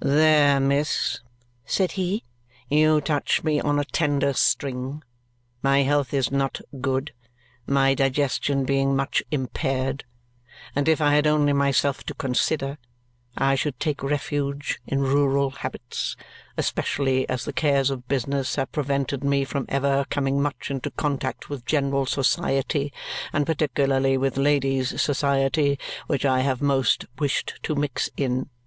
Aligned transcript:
"There, 0.00 0.60
miss," 0.60 1.20
said 1.66 1.92
he, 1.92 2.24
"you 2.70 3.02
touch 3.02 3.44
me 3.44 3.60
on 3.60 3.78
a 3.78 3.84
tender 3.84 4.32
string. 4.32 5.02
My 5.60 5.80
health 5.82 6.14
is 6.14 6.32
not 6.32 6.62
good 6.80 7.12
(my 7.66 7.92
digestion 7.92 8.64
being 8.64 8.96
much 8.96 9.22
impaired), 9.30 10.04
and 10.74 10.88
if 10.88 11.02
I 11.02 11.12
had 11.12 11.26
only 11.26 11.52
myself 11.52 12.02
to 12.04 12.14
consider, 12.14 12.78
I 13.36 13.56
should 13.56 13.78
take 13.78 14.02
refuge 14.02 14.80
in 14.86 15.00
rural 15.02 15.50
habits, 15.50 16.16
especially 16.56 17.28
as 17.28 17.44
the 17.44 17.52
cares 17.52 17.90
of 17.90 18.08
business 18.08 18.56
have 18.56 18.72
prevented 18.72 19.22
me 19.22 19.44
from 19.44 19.66
ever 19.68 20.06
coming 20.08 20.40
much 20.40 20.70
into 20.70 20.90
contact 20.92 21.50
with 21.50 21.66
general 21.66 22.06
society, 22.06 22.90
and 23.34 23.44
particularly 23.44 24.16
with 24.16 24.38
ladies' 24.38 25.02
society, 25.02 25.78
which 26.06 26.24
I 26.24 26.40
have 26.40 26.62
most 26.62 27.04
wished 27.18 27.58
to 27.64 27.74
mix 27.74 28.08
in. 28.16 28.48